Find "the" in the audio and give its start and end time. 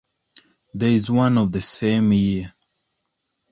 1.51-1.61